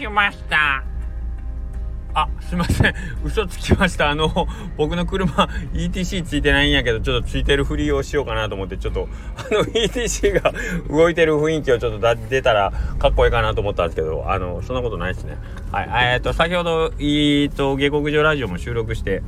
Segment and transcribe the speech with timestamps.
[0.00, 0.82] きました。
[2.12, 2.94] あすいません。
[3.22, 4.10] 嘘つきました。
[4.10, 10.52] あの僕の車 ETC ついてないんやけどちょっとついてるふりをしようかなと思ってちょっとあの ETC が
[10.88, 15.36] 動いてる雰囲気をちょっと出たらかっこいいかなと思ったんですけどあのそんなことないですね。
[15.70, 15.88] はい。
[16.14, 19.22] えー、と先ほどえー、と下克上ラジオも収録して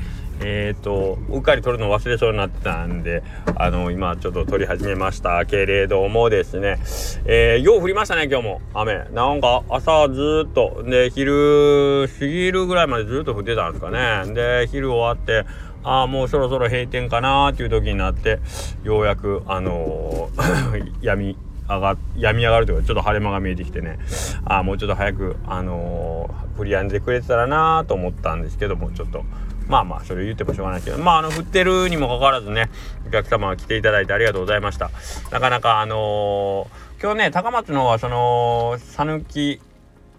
[0.45, 3.23] えっ、ー、とうっかり撮るの忘れそうになってたんで
[3.57, 5.45] あの今ちょっと撮り始めました。
[5.46, 6.79] けれどもですね
[7.25, 8.61] えー、よう降りましたね今日も。
[8.75, 9.05] 雨。
[9.13, 10.83] なんか朝ずっと。
[10.86, 14.33] で昼過ぎるぐらいまでずっと降ってたんですかね。
[14.35, 15.47] で昼終わって
[15.85, 18.39] ああもうそろそろ閉店かなーっていう時になって
[18.85, 21.36] ようやくあのー、 闇
[21.69, 23.99] 上が病み上がるというかちょっと晴れ間が見えてきてね。
[24.45, 29.25] ああもうちょっと早くあのー、降り止んでくれてたらなと思ったんですけどもちょっと。
[29.68, 30.98] まあまあそれ言ってもしょうがないけど。
[30.98, 32.70] まああの振ってるにもかかわらずね
[33.06, 34.91] お客様が来ていただいてありがとうございました。
[35.30, 39.60] なかなかあのー、今日ね高松の方はその讃岐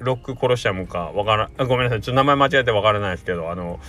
[0.04, 3.80] ロックコロシアムかわからごめんなさいちょっと名前間違えてわからないですけどあの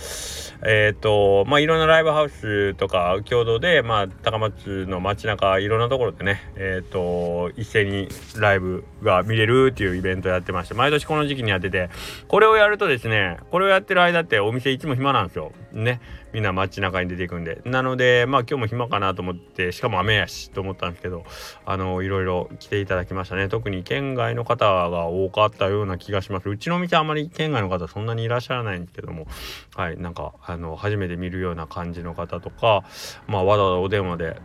[0.63, 11.89] えっ、ー、とまあいろんなライブハウスとか共同でまあ高松の街中いろんなところでねえっ、ー、と一斉にライブが見れるっていうイベントやってまして毎年この時期にやってて
[12.27, 15.51] これをやるとですねこれをやってる間ってお店いつも暇なんですよ。
[15.73, 16.01] ね。
[16.33, 17.61] みんな街中に出ていくんで。
[17.65, 21.23] なのでまあ今日も暇かなと思ってしかも雨やしと思ったんですけど
[21.65, 23.47] あのいろいろ来ていただきましたね。
[23.47, 29.27] 特に県外の方が多かったような気気がしますうちの店あまり県外の方そんなにいらっしゃらないんですけども
[29.75, 32.83] はいなんかあの初めて見るような感じの方とか
[33.27, 34.39] まあわざわざお電話で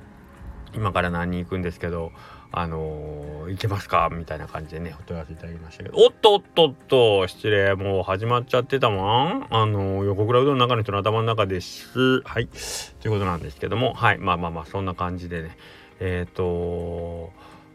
[0.75, 2.13] 今から何人行くんですけど
[2.53, 4.09] あのー、いけますか？
[4.11, 9.47] みたいな感じでね、お問い合わせいただきましたけど、おっとおっとっと、失礼、もう始まっちゃってたもん。
[9.51, 12.23] あのー、横倉うどんの中の人の頭の中です。
[12.23, 12.49] はい。
[12.49, 14.19] ということなんですけども、はい。
[14.19, 15.57] まあまあまあ、そんな感じでね、
[16.01, 17.31] えっ、ー、と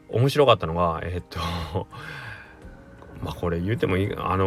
[0.10, 1.40] 面白かったのが、えっ、と
[3.26, 4.46] まあこれ言うてもいい、あの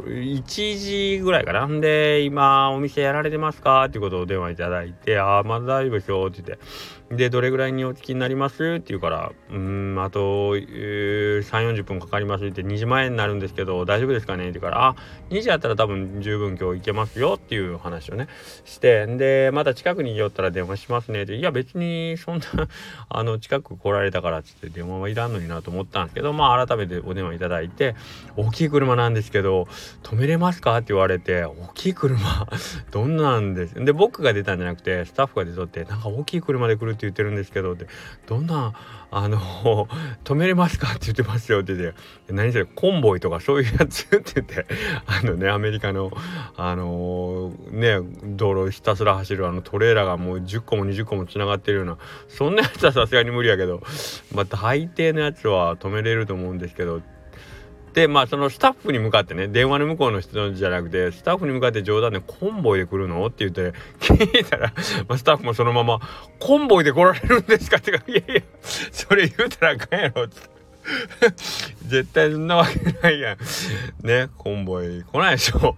[0.00, 1.66] ー、1時ぐらいかな。
[1.66, 3.86] んで、今お店やられてますか？
[3.86, 6.58] っていうことをお電話いただいて、ああ、まだ大丈夫ですよって言っ
[7.10, 8.76] て、で、どれぐらいにお聞きになります？
[8.78, 10.64] って言うから、うん、あと、えー、
[11.54, 14.48] 3、40分かかりますって2時前になるんですけど、大丈夫ですかね？
[14.50, 14.96] って言うから、あ、
[15.30, 18.26] 2時やったら多分十分今日行けますよっていう話をね、
[18.64, 22.44] して、で、また近くに寄ったら電話しますねって、いや別にそんな
[23.08, 27.94] あの、近く来られたからっつって電話はいらんのになと思ったんですけど、まあ改めてお電話いただいて、
[28.36, 29.68] 大きい車なんですけど、
[30.02, 30.76] 止めれますか？
[30.76, 32.18] って言われて、大きい車
[32.90, 33.74] どんなんです？
[33.84, 37.86] で、僕が出たんじゃなくて、スタッフが出とって、なんか大きい車で来るって言ってるんですけどって
[38.26, 38.72] どんな
[39.10, 39.38] あの
[40.24, 40.88] 止めれますか？
[40.88, 41.43] って言ってます。
[41.52, 44.04] よって言って何それコンボイとかそういうやつ？
[44.04, 44.66] って言って
[45.06, 46.10] あのねアメリカの
[46.56, 53.82] あのね道路ひたすら走るあのトレーラーがもう10個も20個もつながってるようなそんなやつはさすがに無理やけど
[54.34, 57.02] まあ大抵のやつは止めれると思うんですけど
[57.94, 64.74] でまあそのスタッフに向かってね電話の向こうの人じゃなくてスタッフに向かって冗談で「コンボイで来るの?」って言って聞いたら、
[65.08, 66.00] まあ、スタッフもそのまま
[66.40, 68.42] 「コンボイで来られるんですか?」ってか「いやいや
[68.90, 70.53] それ言うたらあかんやろ」っつって。
[71.86, 73.38] 絶対そんなわけないやん。
[74.06, 75.76] ね、コンボイ来ないでしょ。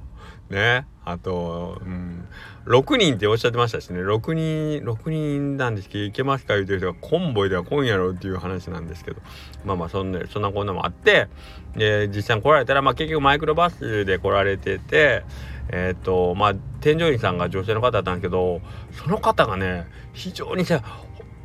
[0.51, 2.29] ね、あと、うん、
[2.67, 9.21] 6人っておっしゃってましたしね6人6人なんですけど行けますか言うてる人がコンボイでは来んやろっていう話なんですけど
[9.65, 11.29] まあまあそんなそんなこんなもあって
[11.77, 15.23] で実際に来られたらまあ結局マイクロバスで来られてて
[15.69, 18.61] えっ、ー、とまあ添乗員さんが女性の方だったんですけど
[18.93, 20.83] その方がね非常にさ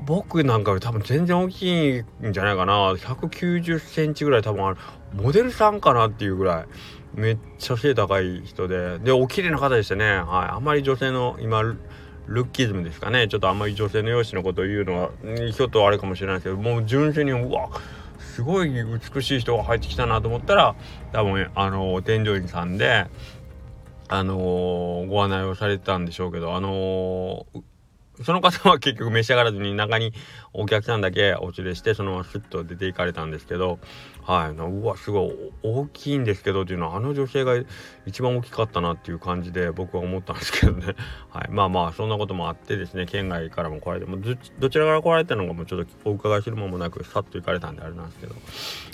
[0.05, 2.93] 僕なんかより多分全然大きいんじゃないかな。
[2.93, 4.77] 190センチぐらい多分ある。
[5.13, 6.65] モデルさんかなっていうぐらい。
[7.13, 8.99] めっちゃ背高い人で。
[8.99, 10.05] でお綺麗な方でしたね。
[10.05, 10.21] はい。
[10.23, 11.77] あんまり女性の今ル
[12.27, 13.27] ッキズムですかね。
[13.27, 15.11] ちょっとあんまり女性の容姿のことを言うのは
[15.53, 17.69] ちょっとあれかもしれないですけどもう純粋にうわ
[18.19, 20.75] すごい美しい人が入ってきたなと思ったら
[21.11, 23.07] 多分あの添乗員さんで
[24.13, 27.61] あの、ご案内をされてたんでしょうけどあのー
[28.23, 30.13] その方は結局召し上がらずに中に
[30.53, 33.79] お客さんだけお連れしてそのままスッと出て行かれたんですけど
[34.23, 34.51] はい。
[34.51, 35.35] うわすごい。
[35.63, 37.53] 大きいんですけどっていうのはあの女性が
[38.05, 40.95] 一番大きかったなっていう感じで僕は思ったんですけどね、
[41.29, 44.17] はい、まあまあそんなこともあってですね県外からも来られても
[44.59, 48.35] どちらから来られたのかもちょっとお伺いする間もなくさっと行かれたんであれなんですけど。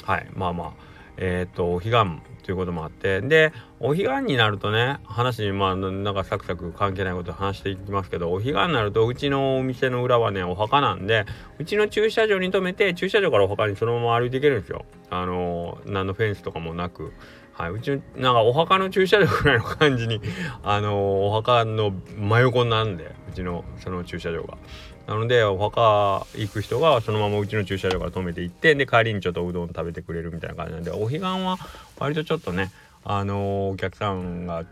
[0.04, 0.28] はい。
[0.34, 0.97] まあまあ。
[1.18, 11.26] えっ、ー、とお彼岸ということもあってでお彼岸になるとね話まあなんかサクサク関係ないこと話していきますけどお彼岸になるとうちのお店の裏はねお墓なんで
[11.60, 17.12] うちの駐車場に止めて駐車場からお墓にそのまま歩いていけるんですよあの何のフェンスとかもなく。
[17.58, 20.22] はい、うちのなんかお墓の駐車場ぐらいの感じに
[20.62, 24.60] あのお墓の真横なんでうちのその駐車場が。
[25.08, 31.58] なのでお墓行く人がそのままうちの駐車場から止めていってで帰りにちょっとうどん食べてくれるみたいな感じなんでお彼岸は
[31.98, 32.72] 割とちょっとね
[33.06, 34.66] あのお客さんが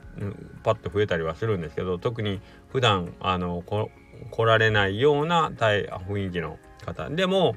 [0.63, 3.89] パッと増えたりはするんですけど特に普段あのこ
[4.29, 7.09] 来られないような雰囲気の方。
[7.09, 7.55] でも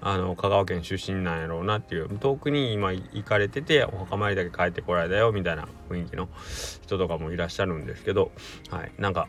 [0.00, 6.28] あの香川県出身なんやろうなっていう遠くに今行かれててお墓参りだけ帰ってこられたよみたいな雰囲気の
[6.82, 8.30] 人とかもいらっしゃるんですけど
[8.70, 8.92] はい。
[8.98, 9.28] なんか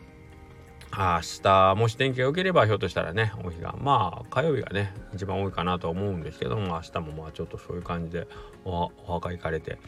[0.92, 8.26] 明日もし天気が良ければひょっとしたらねお日がまあ火曜日がね一番多いかなと思うんですけども明日もまあちょっとそういう感じで
[8.64, 9.78] お墓行かれて、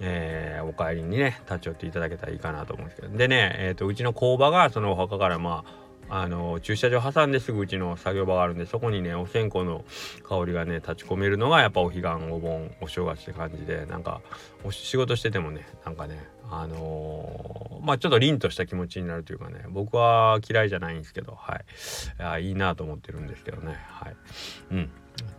[0.00, 3.16] えー、お帰りにね立ち寄っていただけたらいいかなと思うんですけど。
[3.16, 9.84] でね、えーと、うちの工場がそのお墓からまああの駐車場挟んですぐうちの作業場があるんでそこにねお線香の
[10.28, 14.20] 香りがね立ち込めるのがやっぱお彼岸お盆お正月って感じでなんか
[14.70, 21.60] 仕事しててもねなんかねあのー、まあちょっと凛とした気持ちになるというかね僕は嫌いじゃないんですけどは
[22.38, 22.48] い。
[22.48, 24.16] いいなと思ってるんですけどねはい。
[24.72, 24.90] うん。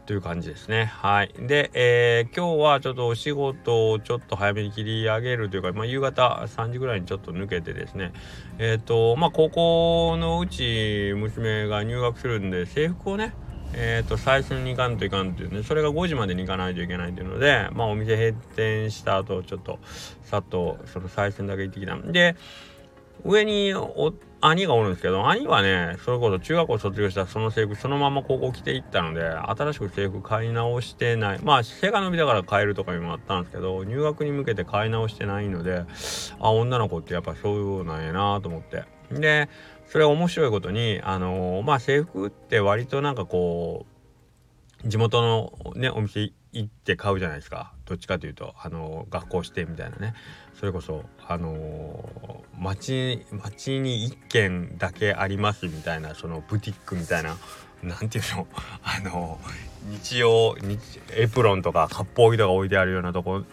[0.06, 0.86] という感じですね。
[0.86, 1.34] はい。
[1.40, 8.12] で、えー、今日はちょっとお仕事をちょっと早めに切り上げるというか、まあ、夕方3時ぐらいにちょっと抜けてですね、
[8.60, 13.34] えっ、ー、と、まあ、高校のうち娘が入学するんで、制服をね、
[13.74, 19.80] えっ、ー、と、最初に行かんといかんっていうね、それが5時までに行かないといけないっていうので、まあ、お店閉店した後、ちょっと、
[20.24, 22.12] さっと、その最初だけ行ってきたん。
[22.12, 22.36] で、
[23.24, 31.40] 上にお兄がおるんですけど兄はねそれこそ中学校卒業したその制服そのまま高校来ていったので新しく制服買い直してない。
[31.44, 35.86] まあ背が伸びだから買えるとかいうのもあったんですけど入学に向けて買い直してないので
[36.40, 38.84] あ女の子ってやっぱそういうなんやなと思って。
[39.12, 39.50] で
[39.88, 43.86] それ面白いことにあのー、まあ制服って割となんかこ
[44.84, 47.74] う地元のねお店行って買うじゃないですか。
[47.92, 50.14] どっちかというとあの学校してみたいなね
[50.58, 57.36] それこそあの町町に1軒だけありますみたいなそのブティックみたいな
[57.84, 58.48] なんていうの
[58.82, 59.40] あの
[59.90, 60.56] 日用
[61.18, 63.44] エプロンとか割烹着とか置いてあるようなとこ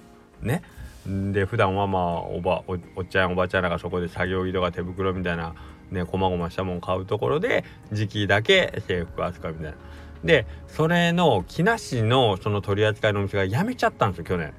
[0.41, 0.63] ね
[1.05, 5.57] で普段はまあおばおおっちゃんおばちゃんらがそこで作業着とか手袋みたいな
[5.91, 9.79] ねこまごましたもん買うところで時期だけ制服扱うみたいな。
[10.25, 14.53] でそれの木梨のその取り扱いのお店が辞めちゃったんですよ去年。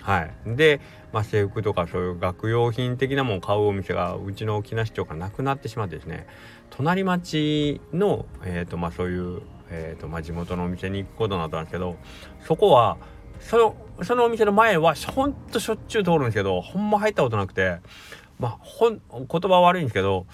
[0.00, 0.80] はい、で、
[1.12, 6.26] まあ、制服とかそういう学用品的なものを買うお店がうちの木梨町からなくなってしまってですね
[6.70, 11.96] 隣町の、えーとまあ、そういう、えーとまあ、地元のお店に行くことになったんですけど
[12.46, 12.96] そこは
[13.40, 17.78] そのそのお店の前はほんとしょっちゅう通るんですけどほんま入ったことなくて
[18.38, 20.26] まあほん言葉悪いんですけど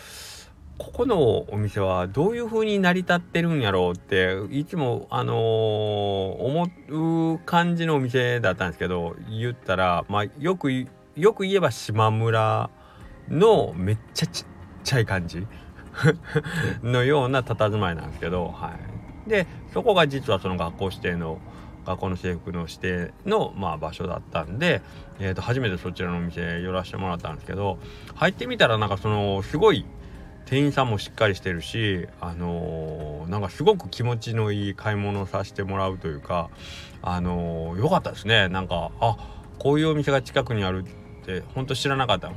[0.79, 5.37] ここのお店はどういう風に成り立ってるんやろうっていつもあのー、
[6.89, 10.71] 思う感じのお店だったんですけど言ったらまあよく
[11.15, 12.71] よく言えば島村
[13.29, 14.47] のめっちゃちっ
[14.83, 15.47] ちゃい感じ
[16.83, 18.73] のような佇まいなんですけどは
[19.27, 19.31] い。
[19.31, 21.39] でそこが実はその学校指定の
[21.87, 24.83] 学校の制服の指定の、まあ、場所だったんで、
[25.19, 27.79] えー、と初めてそちらのお店寄らせてもらったんですけど
[28.15, 29.85] 入ってみたらなんかそのすごい
[30.55, 36.49] 店員さんもしっかりしてるしあのー、なんかすごく気持ちのいい買い物をさせてもらうというか
[37.03, 38.49] あのー、よかったですね。
[38.49, 39.17] なんかあ
[39.59, 42.31] こういうお店が近くにあるって本当知らなかった。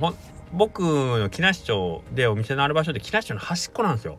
[0.52, 4.18] 僕の木梨町でお店のある場所で木梨町の端っこなんですよ。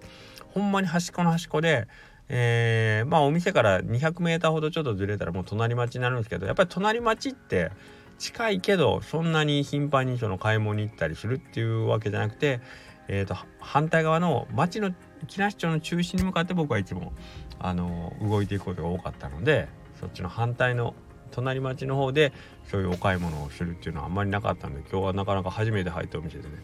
[0.55, 1.89] ほんまに端っこの端っこで
[2.29, 7.73] えー、まあお店から 200m ほどちょっとずれたらもう隣町になるんですけどやっぱり隣町って
[8.19, 12.61] 近いけどそんなに頻繁にその買い物に行ったりするっていうわけじゃなくて
[13.09, 14.93] えーと、反対側の町の
[15.27, 17.13] 木梨町の中心に向かって僕はいつも
[17.59, 20.95] あの動いていくことが多かったのでそっちの反対の
[21.31, 22.33] 隣町の方で
[22.71, 26.55] そういうお買い物をするっていうのはあんまりなかったんで今日はなかなか初めて入ったお店でね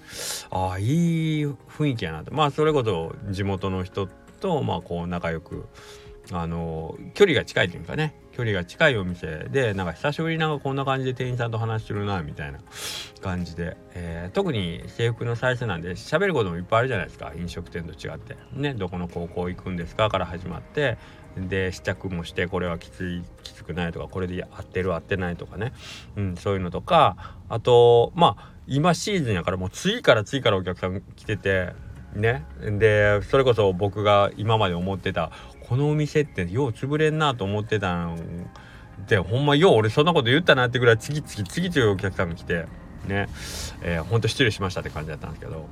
[0.50, 2.32] ああいい雰囲気やなと。
[2.32, 4.06] まあそれこそ地元の人
[4.40, 5.66] とまあこう仲良く
[6.33, 8.14] あの距離が近いというかね。
[8.33, 12.59] 距離が近いお店でなんか久しぶりなんかこんな感じで店員さんと話してるなみたいな。
[13.25, 17.33] 感じで、えー、特に制服の最初なんで喋ることもいっぱいあるじゃないですか。
[17.35, 18.37] 飲食店と違って。
[18.52, 20.99] ねどこの高校行くんですかから始まって。
[21.37, 25.73] で試着もしてこれはきついきつくないとかこれで合ってる合ってないとかね、
[26.14, 27.37] うん、そういうのとか。
[27.49, 31.73] あとまあ今シーズンやからもう次から次からお客さん来てて
[32.14, 32.44] ね。
[32.61, 35.30] でそれこそ僕が今まで思ってた
[35.61, 38.50] このお店ってよう潰れんなと思ってたん
[39.06, 42.66] でほんまよう俺そんなこと言ったなってぐらい次々次々お客さんが来て
[43.06, 43.28] ね。
[43.83, 45.66] えー、ほんと失礼しましたって感じだったんですけど。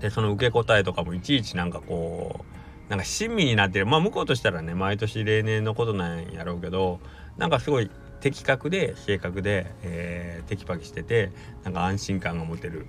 [0.00, 2.44] でその受け答えとかもいちいちなんかこ
[2.86, 3.86] うなんか親身になってる。
[3.86, 7.00] まあ向こうとしたらね毎年例年のことなんやろうけど
[7.36, 11.30] なんかすごい的確で正確で、えー、テキパキしてて
[11.64, 12.86] なんか安心感が持てる。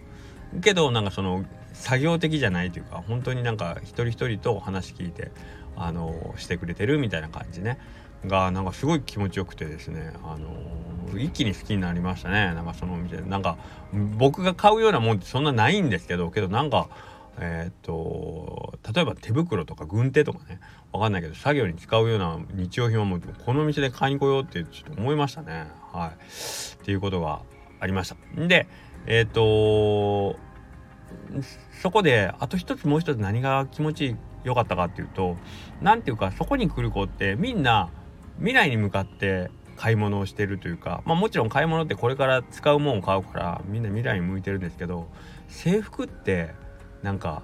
[0.62, 5.32] けどなんかその作業的じゃないというか本当になんか一人一人と話聞いて
[5.76, 7.80] あのしてくれてるみたいな感じね。
[8.26, 12.54] がなんかすごい気持ちよくてですねあの一気に好きになりましたね。
[12.54, 13.58] なんかそのお店なんか
[14.18, 16.90] 僕が買うようなもんってそんなないんですけどけどなんか
[17.40, 20.60] えー、っと例えば手袋とか軍手とかね。
[20.92, 25.68] わかんないけど作業に使うような日用品はもうこの店で買いに来ようってちょっと思いましたね。
[25.94, 26.10] はい。
[26.10, 27.42] っていうことが
[27.80, 28.16] ありました。
[28.36, 28.68] で
[29.06, 30.40] えー、っと
[31.82, 35.38] そこであと一つもう一つ何が気持ち良かったかっていうと
[35.82, 37.90] 何ていうかそこに来る子ってみんな
[38.38, 45.08] 未来に向かって買い物をしてるというかまあもちろん買い物ってこれから使うもんを買うからみんな未来に向いてるんですけど
[45.48, 46.54] 制服って
[47.02, 47.44] なんか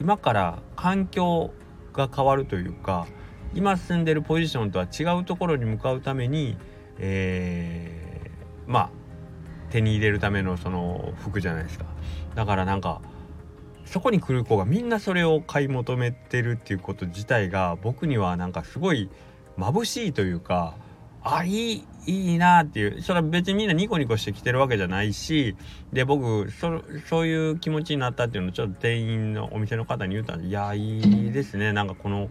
[0.00, 1.52] 今から環境
[1.92, 3.06] が変わるというか
[3.54, 6.56] 今住んでるポジションとは違うところに向かうために、
[6.98, 8.90] えー、まあ
[9.70, 11.86] 手に入れるためのその服じゃないですか。
[12.34, 13.00] だからなんか
[13.86, 19.10] そこに来る子がみんなそれを買い求めてるっていうこと自体が僕にはなんかすごい
[19.58, 20.74] 眩しいというか
[21.22, 25.56] あいいいいなっていうそれは別にみんなニコニコしてきてるわけじゃないし
[25.90, 31.72] で僕そそういう気持ちになったっていうのをちょっと店員のお店の方に言ったんでいやいいですね。
[31.72, 32.28] なんかこの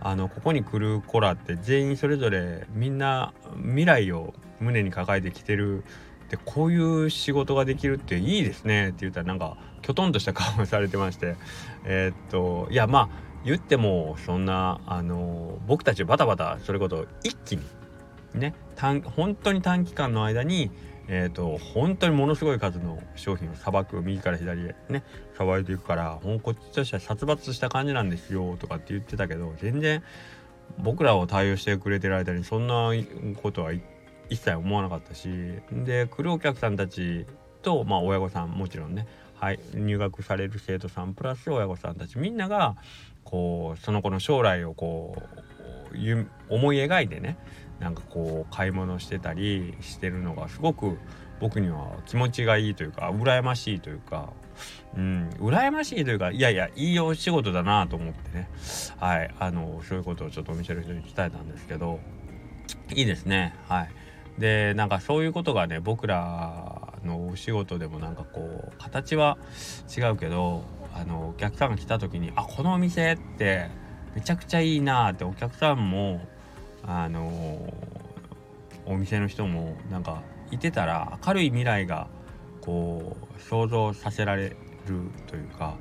[0.00, 5.84] あのここに来る子らって全員それぞれみんな未来を胸に抱えてきてる
[6.28, 11.36] でこういう仕事ができるっていいですねって言ったらなんかきょとんとした顔をされてまして。
[11.84, 13.08] えー、っといやまあ
[13.44, 17.62] 言ってもそんなあの僕たちバタバタそれこそ一気に
[18.32, 20.70] ね短本当に短期間の間に
[21.06, 25.04] えーと、本当にものすごい数の商品をさばく右から左へね
[25.36, 30.02] さばいていくからほんこっちとしては殺伐した感じなんですよとかって言ってたけど全然
[30.78, 32.90] 僕らを対応してくれてる間にそんな
[33.42, 33.93] ことは言って
[34.28, 35.28] 一切思わなかったし
[35.72, 37.26] で来るお客さんたち
[37.62, 42.76] と、まあ、親御さんもちろんね、はい、入学される生徒さんプラス親御さんたちみんなが
[43.24, 45.94] こうその子の将来をこう
[46.48, 47.38] 思い描いてね
[47.80, 50.98] なんかこう買い物してたりしてるのがすごく
[51.40, 54.32] 僕には気持ちがいいというか羨ましいというか
[54.96, 58.48] うん羨ましいというかいやいやいいお仕事だなと思ってね
[58.98, 62.00] はいあのそういうことをちょっとお店の人に伝えたんですけど
[62.94, 64.03] いいですねはい。
[64.38, 69.38] でなんかそういうことがね僕らのお仕事でもなんかこう形は
[69.96, 73.68] 違うけどあのお客さんが来た時に「あこのお店って
[74.14, 76.20] めちゃくちゃいいな」ってお客さんも
[76.86, 77.72] あの
[78.86, 82.08] お店の人もなんかいてたら明るい未来が
[82.60, 84.56] こう想像させられる
[85.26, 85.76] というか、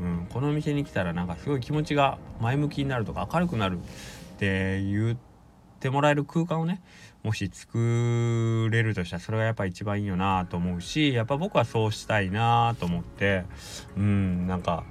[0.00, 3.80] うん、このお店に来たらなんかすごい気持ちが前向きになるとか明るくなるっ
[4.38, 5.27] て言って
[5.78, 6.82] てもらえる空間をね
[7.22, 13.44] もし作れるとしたらそれがやっぱ一番いいよなと思うしやっぱ僕はそうしたいなと思って
[13.96, 14.84] うんなんか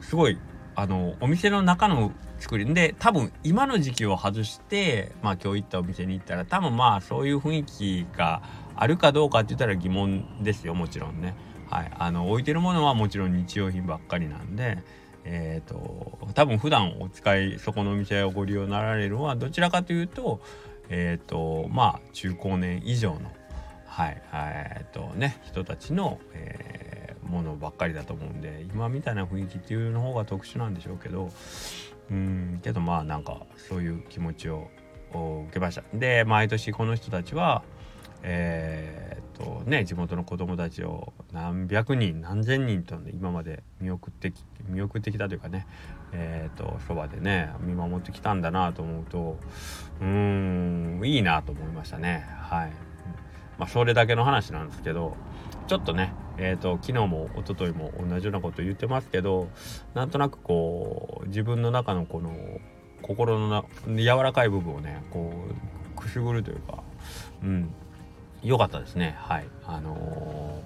[0.00, 0.38] すごい
[0.74, 8.42] あのお店の中の作りで多分今の時期を外してまあ今日行ったお店に行ったら多分まあそういう雰囲気が
[8.76, 11.34] あるかどうかって言ったら疑問ですよもちろんね。
[11.68, 14.78] はい、あの置いてるものはもちろん日用品ばっかりなんで。
[15.30, 20.40] えーと、多分普段お使いそこのお店をご利用になられるのはどちらかというと
[20.88, 23.30] え、ー、とまあ中高年以上の
[23.86, 31.30] はいえ、ー、とね人たちの、えー、ものばっかりだと思うんで今みたいな雰囲気っていうの方が特殊なんでしょうけど
[32.10, 34.70] うんけどまあなんかそういう気持ちを
[35.12, 35.82] 受けました。
[35.92, 37.62] で毎年この人たちは
[38.22, 45.66] えー、とね地元の子供たちを何百人何千人と、ね、今まで見送ってき見送ってきたというかね
[46.12, 49.38] えー、とそばでね見守ってきたんだなと思うと
[50.00, 52.26] うーんいいなと思いましたね。
[52.40, 52.72] はい。
[53.58, 55.16] まあそれだけの話なんですけど
[55.66, 59.48] ちょっとねえーと、昨日も一昨日も同じようなこと言ってますけど
[59.94, 62.32] なんとなくこう自分の中のこの
[63.02, 65.32] 心のな柔らかい部分をねこ
[65.96, 66.82] うくすぐるというか
[67.42, 67.74] うん。
[68.42, 69.16] 良かったですね。
[69.18, 69.46] はい。
[69.66, 70.62] あの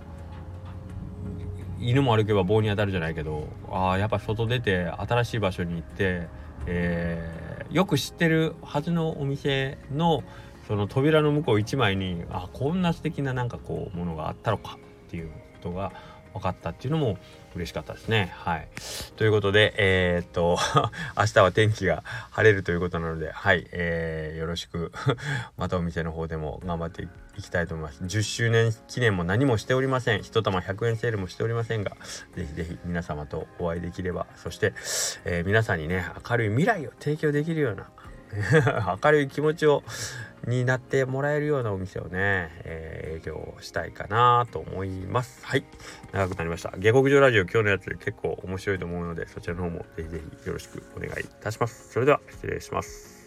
[1.81, 6.29] ー、犬も歩けば棒に当たるじゃないけどあやっぱ外出て新しい場所に行って、
[6.67, 10.23] えー、よく知ってるはずのお店の
[10.69, 15.93] その扉の向こう1枚にあこんな素敵ななんかこうものがあったのかっていうことが
[16.33, 17.19] 分かったっていうのも
[17.55, 18.33] 嬉しかったですね。
[18.35, 18.69] はい。
[19.17, 20.59] ということで、えー、っと、
[21.17, 24.93] 明日は天気が晴れるということなので、はい、えー、よろしく
[25.57, 27.03] またお店の方でも頑張って
[27.37, 28.03] いきたいと思います。
[28.05, 30.21] 10周年記念も何もしておりません。
[30.21, 31.93] 1玉100円セールもしておりませんが、
[32.35, 34.73] ぜひぜひ皆様とお会いできれば、そして、
[35.25, 37.91] えー、皆さんにね、明るい未来を提供できるような
[39.03, 39.83] 明るい気持ちを
[40.47, 45.45] になってもらえるようなお店をね、えー、営業したいかなと思います。
[45.47, 45.65] はい。
[46.13, 46.73] 長くなりました。
[46.79, 51.93] 下克上ラジオ今日のやつ結構面白いと思うので、そちらの方もぜひぜひよろしくお願いいたします。
[51.93, 53.23] それでは失礼します。